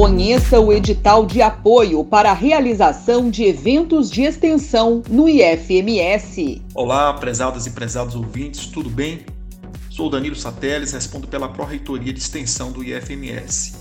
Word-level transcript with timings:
Conheça 0.00 0.58
o 0.58 0.72
edital 0.72 1.26
de 1.26 1.42
apoio 1.42 2.02
para 2.02 2.30
a 2.30 2.32
realização 2.32 3.28
de 3.28 3.44
eventos 3.44 4.10
de 4.10 4.22
extensão 4.22 5.02
no 5.10 5.28
IFMS. 5.28 6.62
Olá, 6.72 7.12
prezadas 7.12 7.66
e 7.66 7.72
prezados 7.72 8.14
ouvintes, 8.14 8.64
tudo 8.64 8.88
bem? 8.88 9.26
Sou 9.90 10.08
Danilo 10.08 10.34
Sateles, 10.34 10.92
respondo 10.92 11.28
pela 11.28 11.50
Pró-Reitoria 11.50 12.14
de 12.14 12.18
Extensão 12.18 12.72
do 12.72 12.82
IFMS. 12.82 13.74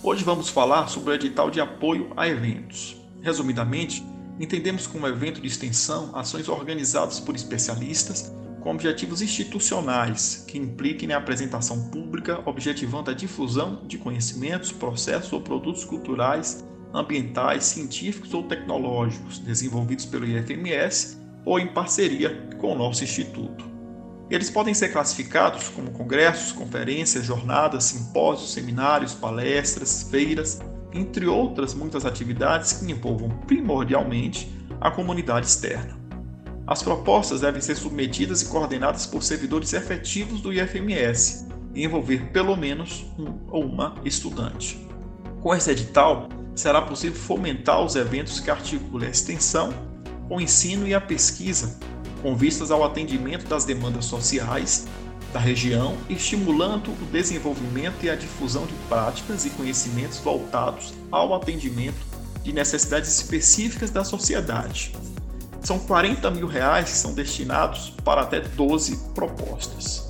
Hoje 0.00 0.22
vamos 0.22 0.48
falar 0.48 0.86
sobre 0.86 1.10
o 1.10 1.14
edital 1.14 1.50
de 1.50 1.60
apoio 1.60 2.12
a 2.16 2.28
eventos. 2.28 2.96
Resumidamente, 3.20 4.06
entendemos 4.38 4.86
como 4.86 5.08
evento 5.08 5.40
de 5.40 5.48
extensão 5.48 6.10
ações 6.14 6.48
organizadas 6.48 7.18
por 7.18 7.34
especialistas 7.34 8.32
com 8.60 8.70
objetivos 8.70 9.22
institucionais 9.22 10.44
que 10.46 10.58
impliquem 10.58 11.08
na 11.08 11.16
apresentação 11.16 11.88
pública, 11.88 12.40
objetivando 12.44 13.10
a 13.10 13.14
difusão 13.14 13.82
de 13.86 13.98
conhecimentos, 13.98 14.72
processos 14.72 15.32
ou 15.32 15.40
produtos 15.40 15.84
culturais, 15.84 16.64
ambientais, 16.92 17.64
científicos 17.64 18.34
ou 18.34 18.42
tecnológicos 18.42 19.38
desenvolvidos 19.38 20.06
pelo 20.06 20.26
IFMS 20.26 21.18
ou 21.44 21.58
em 21.58 21.68
parceria 21.68 22.48
com 22.58 22.72
o 22.72 22.78
nosso 22.78 23.04
instituto. 23.04 23.64
Eles 24.30 24.50
podem 24.50 24.74
ser 24.74 24.90
classificados 24.90 25.68
como 25.68 25.90
congressos, 25.90 26.52
conferências, 26.52 27.24
jornadas, 27.24 27.84
simpósios, 27.84 28.52
seminários, 28.52 29.14
palestras, 29.14 30.02
feiras, 30.10 30.60
entre 30.92 31.26
outras 31.26 31.72
muitas 31.72 32.04
atividades 32.04 32.74
que 32.74 32.90
envolvam 32.90 33.30
primordialmente 33.46 34.52
a 34.80 34.90
comunidade 34.90 35.46
externa. 35.46 35.97
As 36.68 36.82
propostas 36.82 37.40
devem 37.40 37.62
ser 37.62 37.76
submetidas 37.76 38.42
e 38.42 38.44
coordenadas 38.44 39.06
por 39.06 39.22
servidores 39.22 39.72
efetivos 39.72 40.42
do 40.42 40.52
IFMS 40.52 41.48
e 41.74 41.82
envolver 41.82 42.30
pelo 42.30 42.54
menos 42.54 43.06
um 43.18 43.38
ou 43.50 43.64
uma 43.64 43.94
estudante. 44.04 44.86
Com 45.40 45.54
esse 45.54 45.70
edital, 45.70 46.28
será 46.54 46.82
possível 46.82 47.18
fomentar 47.18 47.82
os 47.82 47.96
eventos 47.96 48.38
que 48.38 48.50
articulem 48.50 49.08
a 49.08 49.10
extensão, 49.10 49.72
o 50.28 50.38
ensino 50.38 50.86
e 50.86 50.94
a 50.94 51.00
pesquisa, 51.00 51.80
com 52.20 52.36
vistas 52.36 52.70
ao 52.70 52.84
atendimento 52.84 53.46
das 53.46 53.64
demandas 53.64 54.04
sociais 54.04 54.86
da 55.32 55.40
região, 55.40 55.96
estimulando 56.10 56.90
o 56.90 57.06
desenvolvimento 57.10 58.04
e 58.04 58.10
a 58.10 58.14
difusão 58.14 58.66
de 58.66 58.74
práticas 58.90 59.46
e 59.46 59.50
conhecimentos 59.50 60.18
voltados 60.18 60.92
ao 61.10 61.32
atendimento 61.32 62.06
de 62.42 62.52
necessidades 62.52 63.08
específicas 63.08 63.90
da 63.90 64.04
sociedade, 64.04 64.92
são 65.68 65.78
40 65.78 66.30
mil 66.30 66.46
reais 66.46 66.90
que 66.90 66.96
são 66.96 67.12
destinados 67.12 67.92
para 68.02 68.22
até 68.22 68.40
12 68.40 68.96
propostas. 69.14 70.08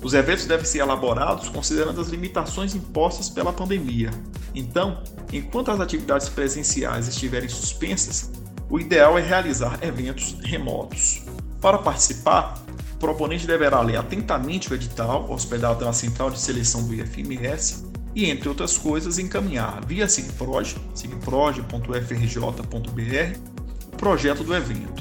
Os 0.00 0.14
eventos 0.14 0.46
devem 0.46 0.64
ser 0.64 0.78
elaborados 0.78 1.48
considerando 1.48 2.00
as 2.00 2.08
limitações 2.08 2.72
impostas 2.72 3.28
pela 3.28 3.52
pandemia. 3.52 4.12
Então, 4.54 5.02
enquanto 5.32 5.72
as 5.72 5.80
atividades 5.80 6.28
presenciais 6.28 7.08
estiverem 7.08 7.48
suspensas, 7.48 8.30
o 8.70 8.78
ideal 8.78 9.18
é 9.18 9.22
realizar 9.22 9.76
eventos 9.82 10.36
remotos. 10.44 11.24
Para 11.60 11.78
participar, 11.78 12.62
o 12.94 12.98
proponente 12.98 13.44
deverá 13.44 13.80
ler 13.80 13.96
atentamente 13.96 14.70
o 14.70 14.74
edital 14.74 15.28
hospedado 15.28 15.84
na 15.84 15.92
central 15.92 16.30
de 16.30 16.38
seleção 16.38 16.86
do 16.86 16.94
IFMS 16.94 17.90
e, 18.14 18.30
entre 18.30 18.48
outras 18.48 18.78
coisas, 18.78 19.18
encaminhar 19.18 19.84
via 19.84 20.08
SIGPROJ, 20.08 20.76
sigproj.frj.br, 20.94 23.61
projeto 24.02 24.42
do 24.42 24.52
evento. 24.52 25.00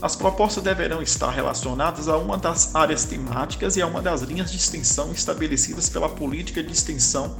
As 0.00 0.16
propostas 0.16 0.64
deverão 0.64 1.02
estar 1.02 1.28
relacionadas 1.28 2.08
a 2.08 2.16
uma 2.16 2.38
das 2.38 2.74
áreas 2.74 3.04
temáticas 3.04 3.76
e 3.76 3.82
a 3.82 3.86
uma 3.86 4.00
das 4.00 4.22
linhas 4.22 4.50
de 4.50 4.56
extensão 4.56 5.12
estabelecidas 5.12 5.90
pela 5.90 6.08
política 6.08 6.62
de 6.62 6.72
extensão 6.72 7.36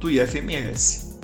do 0.00 0.10
IFMS. 0.10 1.16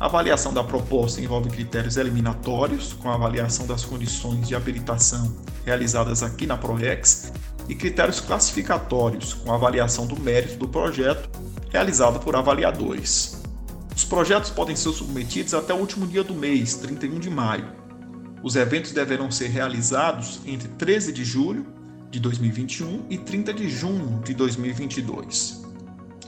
A 0.00 0.06
avaliação 0.06 0.52
da 0.52 0.64
proposta 0.64 1.20
envolve 1.20 1.50
critérios 1.50 1.96
eliminatórios, 1.96 2.94
com 2.94 3.08
a 3.08 3.14
avaliação 3.14 3.64
das 3.64 3.84
condições 3.84 4.48
de 4.48 4.56
habilitação 4.56 5.36
realizadas 5.64 6.24
aqui 6.24 6.44
na 6.44 6.56
PROEX, 6.56 7.32
e 7.68 7.76
critérios 7.76 8.18
classificatórios, 8.18 9.34
com 9.34 9.52
a 9.52 9.54
avaliação 9.54 10.04
do 10.04 10.18
mérito 10.18 10.56
do 10.56 10.66
projeto 10.66 11.30
realizado 11.70 12.18
por 12.18 12.34
avaliadores. 12.34 13.40
Os 13.94 14.04
projetos 14.04 14.50
podem 14.50 14.74
ser 14.74 14.90
submetidos 14.90 15.54
até 15.54 15.72
o 15.72 15.76
último 15.76 16.08
dia 16.08 16.24
do 16.24 16.34
mês, 16.34 16.74
31 16.74 17.20
de 17.20 17.30
maio, 17.30 17.87
os 18.42 18.56
eventos 18.56 18.92
deverão 18.92 19.30
ser 19.30 19.48
realizados 19.48 20.40
entre 20.46 20.68
13 20.68 21.12
de 21.12 21.24
julho 21.24 21.66
de 22.10 22.20
2021 22.20 23.06
e 23.10 23.18
30 23.18 23.52
de 23.52 23.68
junho 23.68 24.20
de 24.24 24.34
2022. 24.34 25.62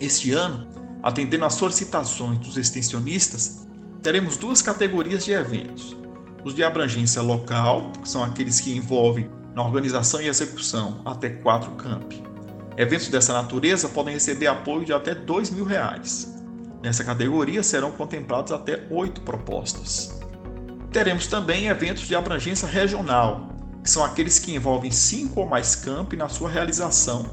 Este 0.00 0.32
ano, 0.32 0.66
atendendo 1.02 1.44
às 1.44 1.54
solicitações 1.54 2.38
dos 2.38 2.56
extensionistas, 2.56 3.66
teremos 4.02 4.36
duas 4.36 4.60
categorias 4.60 5.24
de 5.24 5.32
eventos: 5.32 5.96
os 6.44 6.54
de 6.54 6.64
abrangência 6.64 7.22
local, 7.22 7.92
que 8.02 8.08
são 8.08 8.22
aqueles 8.24 8.60
que 8.60 8.76
envolvem 8.76 9.30
na 9.54 9.62
organização 9.62 10.20
e 10.20 10.28
execução 10.28 11.00
até 11.04 11.28
quatro 11.28 11.70
campi. 11.72 12.22
Eventos 12.76 13.08
dessa 13.08 13.32
natureza 13.32 13.88
podem 13.88 14.14
receber 14.14 14.46
apoio 14.46 14.84
de 14.84 14.92
até 14.92 15.14
2 15.14 15.50
mil 15.50 15.64
reais. 15.64 16.34
Nessa 16.82 17.04
categoria 17.04 17.62
serão 17.62 17.92
contemplados 17.92 18.52
até 18.52 18.86
oito 18.90 19.20
propostas. 19.20 20.18
Teremos 20.92 21.28
também 21.28 21.68
eventos 21.68 22.02
de 22.08 22.16
abrangência 22.16 22.66
regional, 22.66 23.48
que 23.82 23.88
são 23.88 24.04
aqueles 24.04 24.40
que 24.40 24.54
envolvem 24.54 24.90
cinco 24.90 25.40
ou 25.40 25.46
mais 25.46 25.76
campi 25.76 26.16
na 26.16 26.28
sua 26.28 26.50
realização, 26.50 27.26